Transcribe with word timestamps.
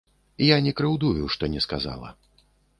Я 0.45 0.57
не 0.67 0.73
крыўдую, 0.79 1.29
што 1.37 1.53
не 1.55 1.63
сказала. 1.69 2.13